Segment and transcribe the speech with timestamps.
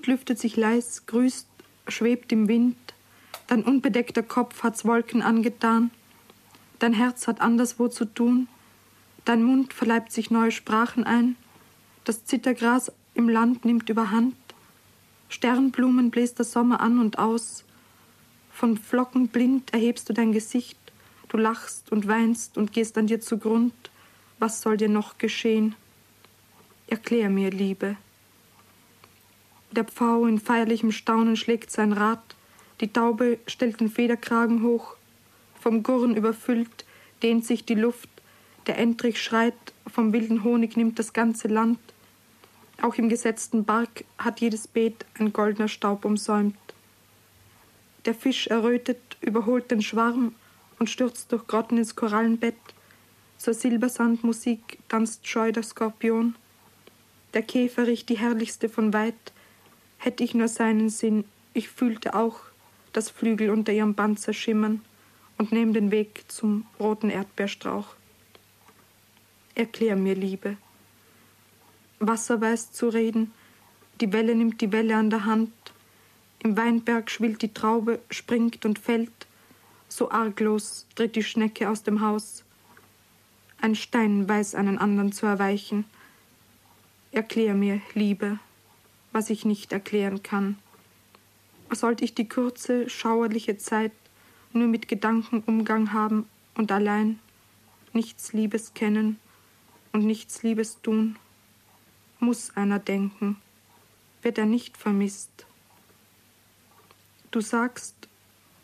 [0.00, 1.46] Hut lüftet sich leis, grüßt,
[1.86, 2.78] schwebt im Wind.
[3.48, 5.90] Dein unbedeckter Kopf hat's Wolken angetan.
[6.78, 8.48] Dein Herz hat anderswo zu tun.
[9.26, 11.36] Dein Mund verleibt sich neue Sprachen ein.
[12.04, 14.36] Das Zittergras im Land nimmt überhand.
[15.28, 17.66] Sternblumen bläst der Sommer an und aus.
[18.50, 20.78] Von Flocken blind erhebst du dein Gesicht.
[21.28, 23.74] Du lachst und weinst und gehst an dir zugrund.
[24.38, 25.74] Was soll dir noch geschehen?
[26.86, 27.98] Erklär mir, Liebe.
[29.72, 32.22] Der Pfau in feierlichem Staunen schlägt sein Rad,
[32.80, 34.96] die Taube stellt den Federkragen hoch,
[35.60, 36.84] vom Gurren überfüllt
[37.22, 38.08] dehnt sich die Luft,
[38.66, 39.54] der Entrich schreit,
[39.86, 41.78] vom wilden Honig nimmt das ganze Land.
[42.82, 46.56] Auch im gesetzten Bark hat jedes Beet ein goldener Staub umsäumt.
[48.06, 50.34] Der Fisch errötet, überholt den Schwarm
[50.78, 52.56] und stürzt durch Grotten ins Korallenbett.
[53.36, 56.36] Zur Silbersandmusik tanzt scheu der Skorpion.
[57.34, 59.32] Der Käfer riecht die herrlichste von weit,
[60.02, 62.40] Hätte ich nur seinen Sinn, ich fühlte auch,
[62.94, 64.80] dass Flügel unter ihrem Panzer schimmern
[65.36, 67.94] und nehm den Weg zum roten Erdbeerstrauch.
[69.54, 70.56] Erklär mir, Liebe.
[71.98, 73.30] Wasser weiß zu reden,
[74.00, 75.52] die Welle nimmt die Welle an der Hand,
[76.42, 79.26] im Weinberg schwillt die Traube, springt und fällt,
[79.86, 82.42] so arglos tritt die Schnecke aus dem Haus.
[83.60, 85.84] Ein Stein weiß einen anderen zu erweichen.
[87.12, 88.38] Erklär mir, Liebe,
[89.12, 90.58] was ich nicht erklären kann.
[91.70, 93.92] Sollte ich die kurze, schauerliche Zeit
[94.52, 97.20] nur mit Gedanken Umgang haben und allein
[97.92, 99.18] nichts Liebes kennen
[99.92, 101.16] und nichts Liebes tun,
[102.18, 103.36] muss einer denken,
[104.22, 105.46] wird er nicht vermisst.
[107.30, 107.94] Du sagst,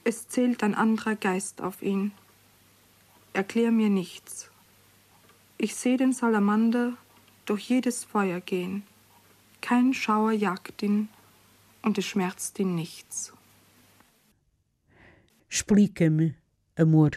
[0.04, 2.12] es zählt ein anderer Geist auf ihn.
[3.32, 4.50] Erklär mir nichts.
[5.58, 6.92] Ich seh den Salamander
[7.44, 8.84] durch jedes Feuer gehen.
[9.60, 11.08] Kein Schauer jagt ihn
[11.82, 13.32] und es schmerzt ihn nichts.
[15.48, 16.34] Explica-me,
[16.76, 17.12] amor.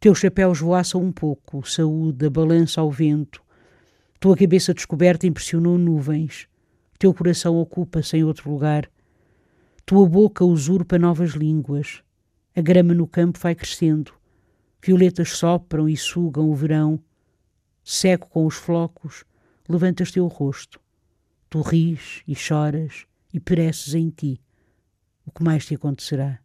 [0.00, 3.42] Teus chapéus voaçam um pouco, saúde, balança ao vento.
[4.18, 6.48] Tua cabeça descoberta impressionou nuvens.
[6.98, 8.90] Teu coração ocupa-se outro lugar.
[9.86, 12.02] Tua boca usurpa novas línguas.
[12.56, 14.12] A grama no campo vai crescendo.
[14.84, 16.98] Violetas sopram e sugam o verão.
[17.84, 19.24] Seco com os flocos,
[19.68, 20.81] levantas teu rosto.
[21.52, 24.40] Tu ris e choras e pereces em ti.
[25.26, 26.38] O que mais te acontecerá?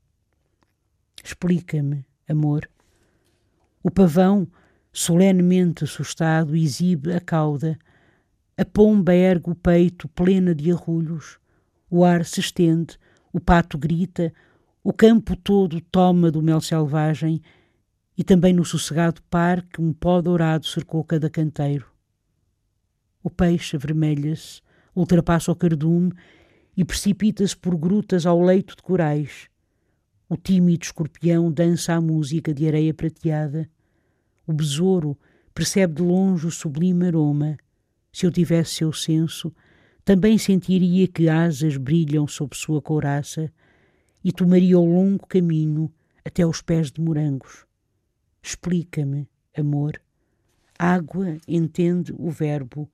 [1.23, 2.69] Explica-me, amor.
[3.81, 4.45] O pavão,
[4.91, 7.79] solenemente assustado, exibe a cauda.
[8.57, 11.39] A pomba ergue o peito plena de arrulhos.
[11.89, 12.99] O ar se estende,
[13.31, 14.33] o pato grita,
[14.83, 17.41] o campo todo toma do mel selvagem
[18.17, 21.89] e também no sossegado parque um pó dourado cercou cada canteiro.
[23.23, 24.66] O peixe avermelha-se,
[24.99, 26.11] ultrapassa o cardume
[26.75, 29.47] e precipita-se por grutas ao leito de corais.
[30.27, 33.69] O tímido escorpião dança a música de areia prateada.
[34.45, 35.17] O besouro
[35.53, 37.57] percebe de longe o sublime aroma.
[38.11, 39.53] Se eu tivesse seu senso,
[40.03, 43.51] também sentiria que asas brilham sob sua couraça
[44.23, 45.91] e tomaria o longo caminho
[46.25, 47.65] até aos pés de morangos.
[48.41, 50.01] Explica-me, amor.
[50.77, 52.89] Água entende o verbo,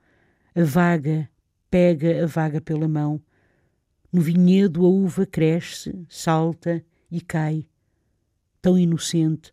[0.55, 1.29] a vaga
[1.73, 3.19] pega a vaga pela mão.
[4.11, 7.65] No vinhedo a uva cresce, salta e cai.
[8.61, 9.51] Tão inocente,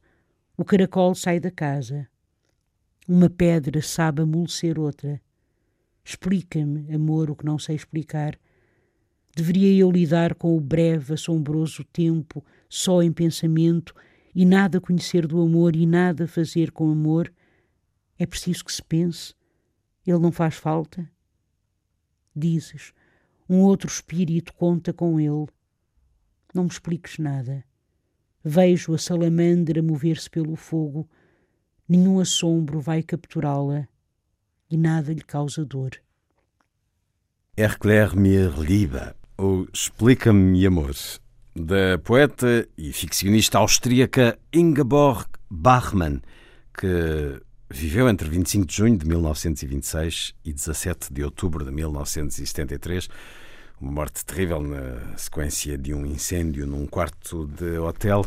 [0.55, 2.07] o caracol sai da casa.
[3.09, 5.19] Uma pedra sabe amolecer outra.
[6.05, 8.39] Explica-me, amor, o que não sei explicar.
[9.35, 13.95] Deveria eu lidar com o breve, assombroso tempo, só em pensamento,
[14.35, 17.33] e nada conhecer do amor e nada fazer com amor?
[18.19, 19.35] É preciso que se pense.
[20.07, 21.11] Ele não faz falta?
[22.35, 22.93] Dizes,
[23.49, 25.47] um outro espírito conta com ele.
[26.55, 27.65] Não me expliques nada.
[28.43, 31.09] Vejo a salamandra mover-se pelo fogo,
[31.89, 33.87] nenhum assombro vai capturá-la
[34.71, 35.91] e nada lhe causa dor.
[37.57, 38.53] Erklär mir
[39.37, 40.95] ou Explica-me Amor.
[41.55, 46.21] da poeta e ficcionista austríaca Ingeborg Bachmann,
[46.79, 53.09] que viveu entre 25 de junho de 1926 e 17 de outubro de 1973.
[53.81, 58.27] Uma morte terrível na sequência de um incêndio num quarto de hotel.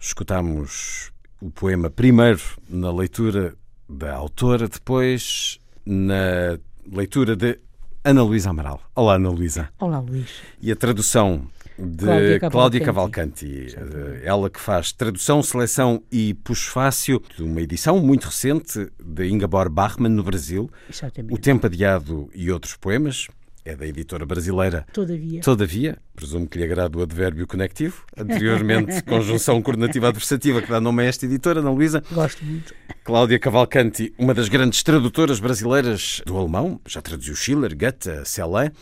[0.00, 3.54] Escutamos o poema primeiro na leitura
[3.88, 6.58] da autora, depois na
[6.90, 7.60] leitura de
[8.02, 8.80] Ana Luísa Amaral.
[8.94, 9.68] Olá, Ana Luísa.
[9.78, 10.30] Olá, Luís.
[10.60, 11.46] E a tradução
[11.80, 13.74] de Cláudia, Cláudia Cavalcanti.
[13.76, 19.72] Eh, ela que faz tradução, seleção e puxfácio de uma edição muito recente de Ingeborg
[19.72, 20.70] Bachmann no Brasil.
[20.88, 21.34] Exatamente.
[21.34, 23.26] O Tempo Adiado e outros poemas.
[23.62, 24.86] É da editora brasileira.
[24.90, 25.42] Todavia.
[25.42, 25.98] Todavia.
[26.16, 28.04] Presumo que lhe agrada o advérbio conectivo.
[28.16, 32.02] Anteriormente, conjunção coordenativa adversativa que dá nome a esta editora, Ana Luísa.
[32.10, 32.74] Gosto muito.
[33.04, 36.80] Cláudia Cavalcanti, uma das grandes tradutoras brasileiras do alemão.
[36.86, 38.72] Já traduziu Schiller, Goethe, Celan.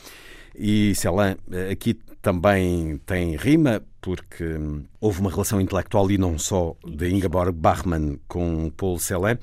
[0.56, 6.38] E Celan eh, aqui também tem rima, porque hum, houve uma relação intelectual e não
[6.38, 9.38] só de Ingeborg Bachmann com Paul Celan,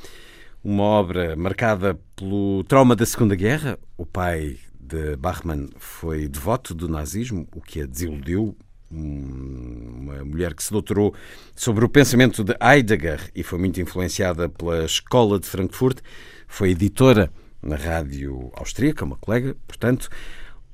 [0.63, 3.77] uma obra marcada pelo trauma da Segunda Guerra.
[3.97, 8.55] O pai de Bachmann foi devoto do nazismo, o que a desiludiu.
[8.91, 11.13] Uma mulher que se doutorou
[11.55, 15.99] sobre o pensamento de Heidegger e foi muito influenciada pela Escola de Frankfurt,
[16.47, 17.31] foi editora
[17.61, 20.07] na rádio austríaca, uma colega, portanto,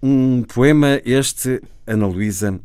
[0.01, 2.59] um poema, este, Ana Luísa,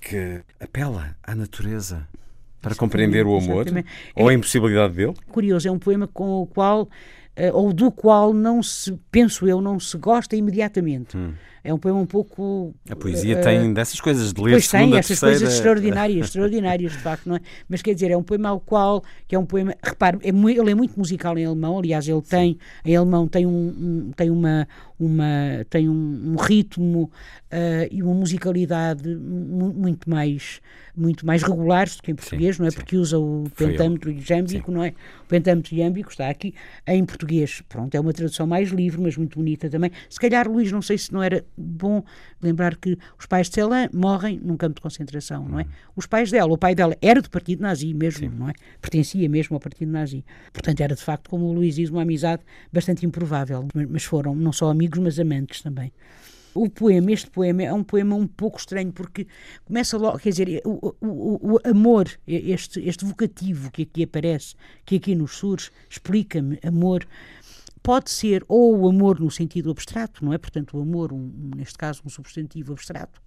[0.00, 2.06] que apela à natureza
[2.60, 3.88] para compreender o amor Exatamente.
[4.14, 5.14] ou a impossibilidade dele.
[5.28, 6.88] Curioso, é um poema com o qual,
[7.34, 11.16] eh, ou do qual não se, penso eu, não se gosta imediatamente.
[11.16, 12.74] Hum é um poema um pouco.
[12.90, 15.38] A poesia uh, tem dessas coisas de ler pois segunda, tem essas terceira...
[15.38, 17.40] coisas extraordinárias, extraordinárias de facto, não é?
[17.68, 20.70] Mas quer dizer, é um poema ao qual, que é um poema, repare, é ele
[20.70, 24.66] é muito musical em alemão, aliás, ele tem, em alemão tem um, um, tem uma,
[24.98, 25.24] uma
[25.70, 27.10] tem um, um ritmo
[27.52, 30.60] uh, e uma musicalidade muito mais
[30.94, 32.70] muito mais regulares do que em português, sim, não é?
[32.70, 32.76] Sim.
[32.76, 34.92] Porque usa o pentâmetro jâmbico, não é?
[35.24, 36.54] O pentâmetro e jâmbico está aqui
[36.86, 37.62] em português.
[37.68, 39.90] Pronto, é uma tradução mais livre, mas muito bonita também.
[40.10, 42.02] Se calhar, Luís, não sei se não era bom
[42.40, 45.62] lembrar que os pais de Celan morrem num campo de concentração, não é?
[45.62, 45.68] Uhum.
[45.96, 48.36] Os pais dela, o pai dela era do partido nazi mesmo, Sim.
[48.36, 48.52] não é?
[48.80, 50.24] Pertencia mesmo ao partido nazi.
[50.52, 53.66] Portanto, era de facto, como o Luís diz, uma amizade bastante improvável.
[53.88, 55.92] Mas foram não só amigos, mas amantes também.
[56.54, 59.26] O poema, este poema, é um poema um pouco estranho, porque
[59.64, 64.96] começa logo, quer dizer, o, o, o amor, este, este vocativo que aqui aparece, que
[64.96, 67.06] aqui nos surge, explica-me amor,
[67.82, 70.38] pode ser ou o amor no sentido abstrato, não é?
[70.38, 73.20] Portanto, o amor, um, neste caso, um substantivo abstrato,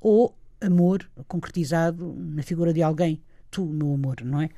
[0.00, 4.48] ou amor concretizado na figura de alguém, tu, meu amor, não é?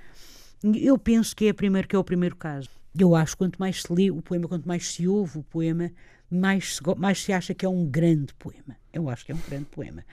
[0.63, 2.71] Eu penso que é, primeiro, que é o primeiro caso.
[2.97, 5.91] Eu acho que quanto mais se lê o poema, quanto mais se ouve o poema,
[6.31, 8.77] mais se, mais se acha que é um grande poema.
[8.93, 10.05] Eu acho que é um grande poema.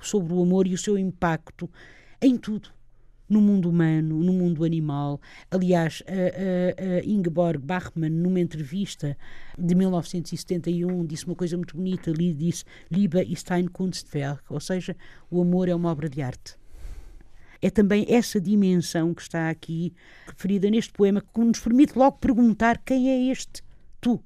[0.00, 1.68] Sobre o amor e o seu impacto
[2.22, 2.70] em tudo
[3.28, 5.20] no mundo humano, no mundo animal.
[5.50, 9.16] Aliás, a, a, a Ingeborg Bachmann, numa entrevista
[9.58, 14.96] de 1971, disse uma coisa muito bonita ali, disse Liebe ist ein Kunstwerk, ou seja,
[15.30, 16.56] o amor é uma obra de arte.
[17.60, 19.92] É também essa dimensão que está aqui
[20.26, 23.62] referida neste poema que nos permite logo perguntar quem é este
[24.00, 24.22] tu.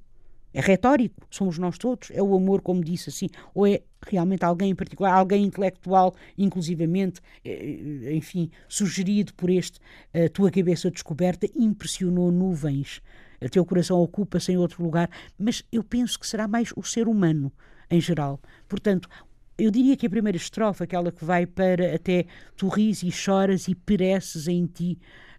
[0.53, 4.71] É retórico, somos nós todos, é o amor, como disse assim, ou é realmente alguém
[4.71, 9.79] em particular, alguém intelectual, inclusivamente, eh, enfim, sugerido por este,
[10.13, 13.01] a tua cabeça descoberta, impressionou nuvens.
[13.41, 17.07] O teu coração ocupa-se em outro lugar, mas eu penso que será mais o ser
[17.07, 17.51] humano
[17.89, 18.39] em geral.
[18.67, 19.09] Portanto,
[19.57, 23.67] eu diria que a primeira estrofe, aquela que vai para até tu ris e choras
[23.67, 24.97] e pereces em ti,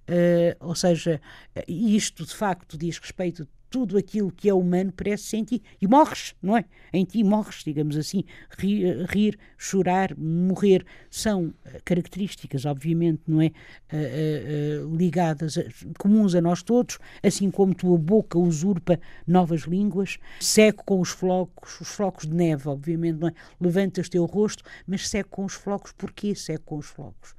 [0.08, 1.20] uh, ou seja,
[1.66, 6.32] isto de facto diz respeito tudo aquilo que é humano parece em ti e morres,
[6.40, 6.64] não é?
[6.92, 8.22] Em ti morres, digamos assim.
[8.56, 13.50] Rir, rir chorar, morrer são eh, características, obviamente, não é?
[13.92, 15.64] Uh, uh, ligadas, a,
[15.98, 21.80] comuns a nós todos, assim como tua boca usurpa novas línguas, seco com os flocos,
[21.80, 23.32] os flocos de neve, obviamente, não é?
[23.60, 27.34] Levantas teu rosto, mas seco com os flocos, porquê seco com os flocos?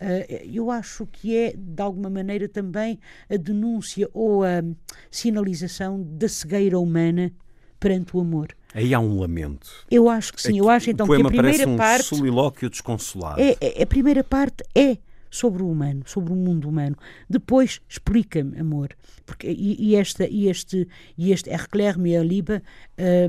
[0.00, 4.62] Eh, eu acho que é, de alguma maneira, também a denúncia ou a
[5.10, 7.30] sinalização da cegueira humana
[7.78, 8.56] perante o amor.
[8.74, 9.68] Aí há um lamento.
[9.90, 10.56] Eu acho que sim.
[10.56, 12.04] É eu acho então que a primeira um parte.
[12.04, 13.40] solilóquio desconsolado.
[13.40, 14.98] É, é, a primeira parte é
[15.30, 16.96] sobre o humano, sobre o mundo humano.
[17.28, 18.90] Depois explica-me, amor,
[19.24, 22.62] porque e, e, esta e este e este Erklär-me a Liba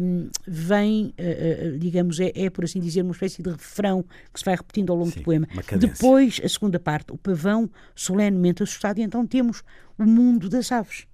[0.02, 4.04] um, vem, uh, uh, digamos, é, é, por assim dizer uma espécie de refrão
[4.34, 5.48] que se vai repetindo ao longo Sim, do poema.
[5.78, 9.64] Depois a segunda parte, o pavão solenemente assustado e então temos
[9.98, 11.06] o mundo das aves.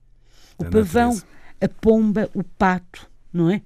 [0.57, 1.27] O da pavão, natureza.
[1.61, 3.61] a pomba, o pato, não é?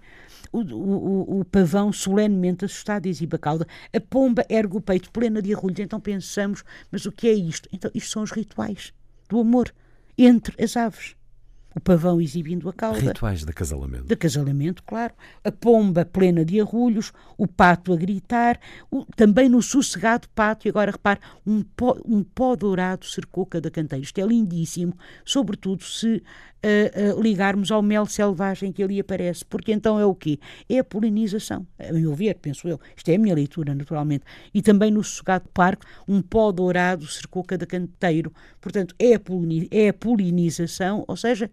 [0.52, 5.42] O, o, o, pavão solenemente assustado exibe a cauda, a pomba ergue o peito plena
[5.42, 5.80] de arrulhos.
[5.80, 7.70] Então pensamos, mas o que é isto?
[7.72, 8.94] Então isto são os rituais
[9.30, 9.74] do amor
[10.18, 11.16] entre as aves
[11.76, 13.00] o pavão exibindo a cauda.
[13.00, 14.06] Rituais de acasalamento.
[14.06, 15.14] De acasalamento, claro.
[15.44, 20.92] A pomba plena de arrulhos, o pato a gritar, o, também no sossegado pátio, agora
[20.92, 24.04] repare, um pó, um pó dourado cercou cada canteiro.
[24.04, 24.94] Isto é lindíssimo,
[25.24, 26.22] sobretudo se
[26.64, 30.40] uh, uh, ligarmos ao mel selvagem que ali aparece, porque então é o quê?
[30.70, 32.80] É a polinização, a meu ver, penso eu.
[32.96, 34.24] Isto é a minha leitura, naturalmente.
[34.54, 38.32] E também no sossegado parque, um pó dourado cercou cada canteiro.
[38.60, 39.22] Portanto, é a,
[39.72, 41.50] é a polinização, ou seja,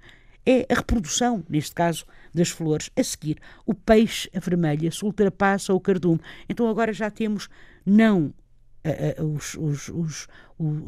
[0.46, 2.90] é a reprodução, neste caso, das flores.
[2.96, 6.20] A seguir, o peixe a vermelha se ultrapassa o cardume.
[6.48, 7.48] Então agora já temos
[7.84, 8.32] não
[9.18, 10.28] os, os, os,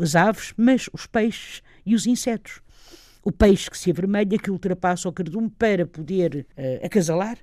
[0.00, 2.60] as aves, mas os peixes e os insetos.
[3.22, 7.38] O peixe que se avermelha, que ultrapassa o cardume para poder uh, acasalar,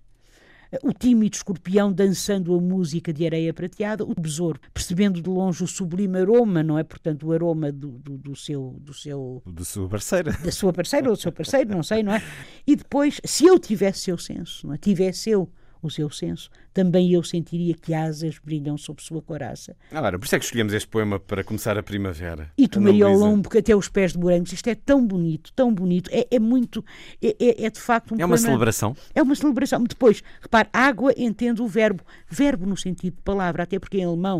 [0.83, 5.67] o tímido escorpião dançando a música de areia prateada, o besouro percebendo de longe o
[5.67, 6.83] sublime aroma, não é?
[6.83, 8.75] Portanto, o aroma do, do, do seu.
[8.81, 10.31] Do seu da sua parceira.
[10.31, 12.21] Da sua parceira ou do seu parceiro, não sei, não é?
[12.65, 14.77] E depois, se eu tivesse seu senso, não é?
[14.77, 15.49] tivesse eu
[15.81, 19.75] o seu senso, também eu sentiria que asas brilham sob sua coraça.
[19.91, 22.51] Agora, por isso é que escolhemos este poema para começar a primavera.
[22.57, 24.51] E tomaria ao lombo até os pés de morangos.
[24.51, 26.09] Isto é tão bonito, tão bonito.
[26.13, 26.83] É, é muito,
[27.21, 28.95] é, é, é, de facto um É uma poema, celebração.
[29.13, 29.83] É uma celebração.
[29.83, 32.03] Depois, repare, água entende o verbo.
[32.29, 34.39] Verbo no sentido de palavra, até porque em alemão,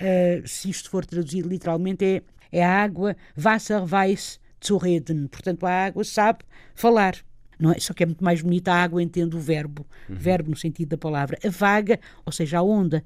[0.00, 2.22] uh, se isto for traduzido literalmente, é,
[2.52, 5.28] é a água, Wasser weiß zu reden.
[5.28, 7.16] Portanto, a água sabe falar
[7.72, 7.78] é?
[7.78, 10.16] Só que é muito mais bonita a água, entendo o verbo, uhum.
[10.16, 11.38] verbo no sentido da palavra.
[11.44, 13.04] A vaga, ou seja, a onda,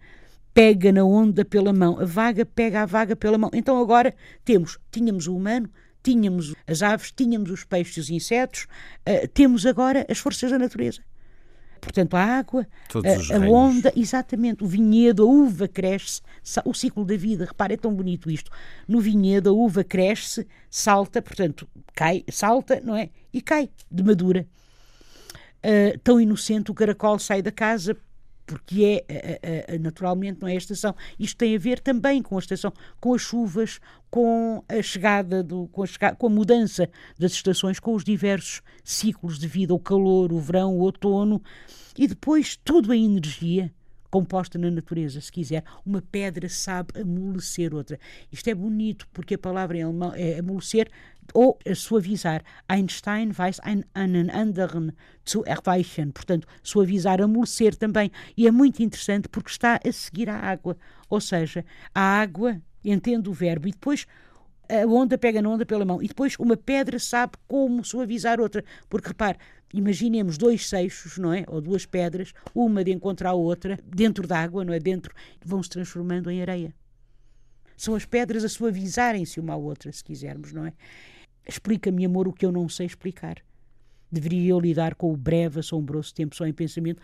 [0.55, 3.50] pega na onda pela mão, a vaga pega a vaga pela mão.
[3.52, 4.14] Então agora
[4.45, 5.71] temos, tínhamos o humano,
[6.02, 8.67] tínhamos as aves, tínhamos os peixes e os insetos,
[9.09, 11.00] uh, temos agora as forças da natureza.
[11.81, 16.21] Portanto, a água, a, a onda, exatamente, o vinhedo, a uva cresce,
[16.64, 17.45] o ciclo da vida.
[17.45, 18.50] Repare, é tão bonito isto.
[18.87, 23.11] No vinhedo, a uva cresce, salta, portanto, cai, salta, não é?
[23.38, 24.45] E cai de madura.
[25.64, 27.97] Uh, tão inocente, o caracol sai da casa
[28.45, 30.92] porque é naturalmente não é a estação.
[31.21, 33.78] Isto tem a ver também com a estação, com as chuvas,
[34.11, 38.61] com a chegada do, com a, chegada, com a mudança das estações, com os diversos
[38.83, 41.40] ciclos de vida, o calor, o verão, o outono
[41.97, 43.71] e depois tudo a energia
[44.11, 45.62] composta na natureza, se quiser.
[45.85, 47.99] Uma pedra sabe amolecer outra.
[48.33, 50.90] Isto é bonito porque a palavra em alemão é amolecer
[51.35, 52.42] ou suavizar.
[52.68, 54.92] Einstein weiß einen anderen
[55.25, 56.12] zu erweichen.
[56.12, 58.11] Portanto, suavizar, amolecer também.
[58.37, 60.76] E é muito interessante porque está a seguir a água.
[61.08, 64.06] Ou seja, a água entende o verbo e depois
[64.68, 66.02] a onda pega na onda pela mão.
[66.02, 68.64] E depois uma pedra sabe como suavizar outra.
[68.88, 69.38] Porque repare,
[69.73, 71.44] imaginemos dois seixos, não é?
[71.49, 74.78] Ou duas pedras, uma de encontrar a outra, dentro d'água, não é?
[74.78, 76.75] Dentro, vão se transformando em areia.
[77.76, 80.73] São as pedras a suavizarem-se uma à outra, se quisermos, não é?
[81.49, 83.38] Explica-me, amor, o que eu não sei explicar.
[84.12, 87.00] Deveria eu lidar com o breve, assombroso tempo só em pensamento.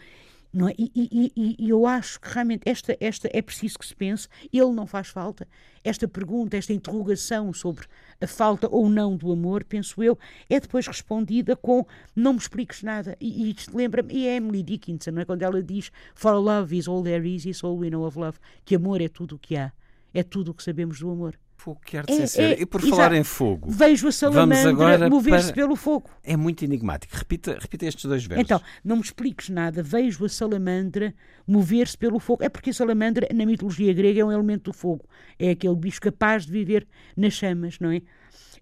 [0.54, 0.74] Não é?
[0.78, 4.70] e, e, e, eu acho que realmente esta, esta é preciso que se pense, ele
[4.70, 5.48] não faz falta.
[5.82, 7.86] Esta pergunta, esta interrogação sobre
[8.20, 10.16] a falta ou não do amor, penso eu,
[10.48, 11.84] é depois respondida com
[12.14, 13.16] não me expliques nada.
[13.20, 15.24] E, e lembra-me, e é Emily Dickinson, não é?
[15.24, 18.38] quando ela diz For love is all there is, is all we know of love,
[18.64, 19.72] que amor é tudo o que há,
[20.12, 21.36] é tudo o que sabemos do amor.
[21.64, 22.42] Fogo é.
[22.42, 22.94] É, e por exato.
[22.94, 23.71] falar em fogo.
[23.71, 25.54] Vejo a salamandra mover-se para...
[25.54, 26.11] pelo fogo.
[26.23, 27.16] É muito enigmático.
[27.16, 28.44] Repita, repita estes dois versos.
[28.44, 29.83] Então, não me expliques nada.
[29.83, 31.14] Vejo a salamandra
[31.47, 32.44] mover-se pelo fogo.
[32.44, 35.06] É porque a salamandra, na mitologia grega, é um elemento do fogo.
[35.38, 38.02] É aquele bicho capaz de viver nas chamas, não é?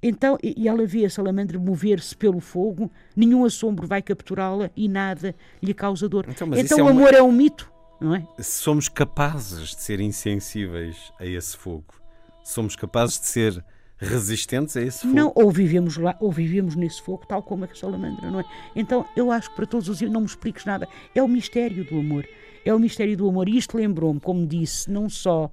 [0.00, 5.34] Então, e ela vê a salamandra mover-se pelo fogo, nenhum assombro vai capturá-la e nada
[5.60, 6.26] lhe causa dor.
[6.28, 7.18] Então, então é o amor uma...
[7.18, 7.68] é um mito,
[8.00, 8.24] não é?
[8.40, 12.01] Somos capazes de ser insensíveis a esse fogo
[12.42, 13.64] somos capazes de ser
[14.02, 15.14] resistentes a esse fogo?
[15.14, 18.44] Não, ou vivemos lá, ou vivemos nesse fogo, tal como a salamandra, não é?
[18.74, 20.88] Então, eu acho que para todos os não me expliques nada.
[21.14, 22.26] É o mistério do amor.
[22.64, 23.48] É o mistério do amor.
[23.48, 25.50] E isto lembrou-me, como disse, não só.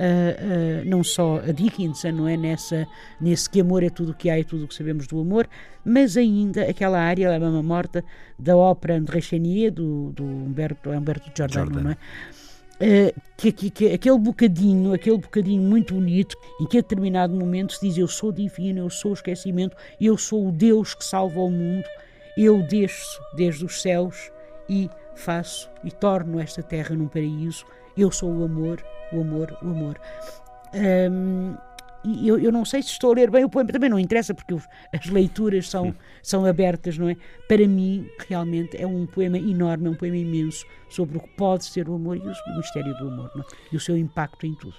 [0.00, 2.36] Uh, uh, não só a Dickinson, não é?
[2.36, 2.86] Nessa,
[3.20, 5.48] nesse que amor é tudo o que há e tudo o que sabemos do amor,
[5.84, 8.04] mas ainda aquela área, a Mama Morta,
[8.38, 11.82] da ópera André Chenier, do, do Humberto, Humberto Giordano, Jordan.
[11.82, 11.96] não é?
[12.80, 17.72] Uh, que, que, que, aquele bocadinho, aquele bocadinho muito bonito, em que a determinado momento
[17.72, 21.50] se diz: Eu sou divino, eu sou esquecimento, eu sou o Deus que salva o
[21.50, 21.84] mundo,
[22.36, 24.30] eu desço desde os céus
[24.68, 27.64] e faço e torno esta terra num paraíso,
[27.96, 28.80] eu sou o amor,
[29.12, 30.00] o amor, o amor.
[32.04, 34.32] E eu, eu, não sei se estou a ler bem o poema, também não interessa,
[34.32, 34.62] porque os,
[34.92, 37.16] as leituras são, são abertas, não é?
[37.48, 41.64] Para mim, realmente, é um poema enorme, é um poema imenso sobre o que pode
[41.64, 43.42] ser o amor e o, mistério do amor, é?
[43.72, 44.76] e o seu impacto em tudo.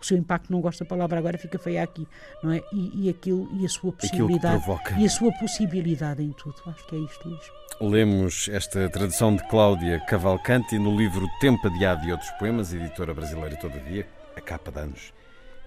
[0.00, 2.06] O seu impacto, não gosto da palavra agora, fica feia aqui,
[2.42, 2.62] não é?
[2.72, 4.62] E, e aquilo, e a sua possibilidade.
[4.96, 6.54] E a sua possibilidade em tudo.
[6.66, 7.50] Acho que é isto, Luís.
[7.80, 13.56] Lemos esta tradução de Cláudia Cavalcanti no livro Tempo Adiado e Outros Poemas, editora brasileira
[13.56, 14.06] Todavia,
[14.36, 15.17] a capa de anos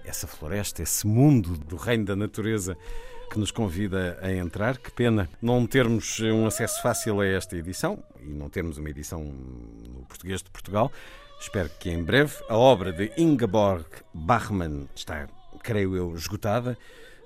[0.04, 2.76] essa floresta, esse mundo do reino da natureza
[3.30, 4.76] que nos convida a entrar.
[4.76, 9.24] Que pena não termos um acesso fácil a esta edição e não termos uma edição
[9.24, 10.92] no português de Portugal.
[11.40, 15.26] Espero que em breve a obra de Ingeborg Bachmann está,
[15.62, 16.76] creio eu, esgotada.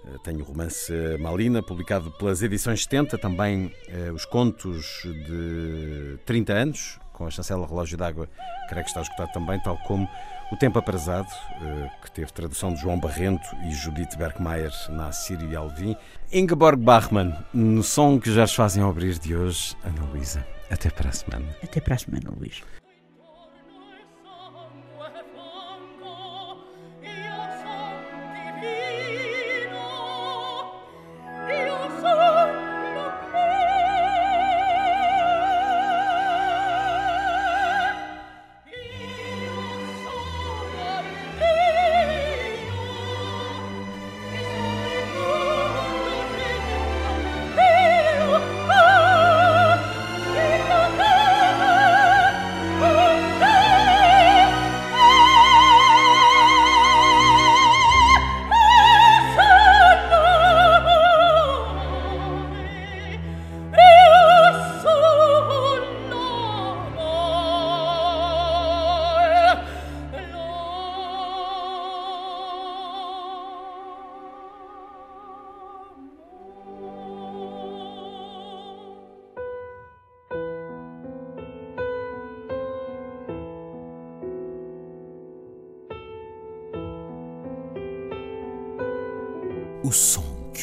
[0.06, 6.52] Eh, tenho o romance Malina, publicado pelas edições 70, também eh, os contos de 30
[6.52, 8.28] anos, com a chancela Relógio d'Água,
[8.68, 10.08] creio que está esgotado também, tal como
[10.52, 11.28] o Tempo Aprazado,
[11.62, 15.96] eh, que teve tradução de João Barrento e Judith Bergmeier na Síria e Alvim.
[16.32, 20.46] Ingeborg Bachmann, no som que já os fazem abrir de hoje, Ana Luísa.
[20.70, 21.46] Até para a semana.
[21.62, 22.62] Até para a semana, Luís.